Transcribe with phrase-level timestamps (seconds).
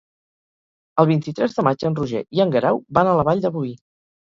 [1.03, 3.79] El vint-i-tres de maig en Roger i en Guerau van a la Vall de Boí.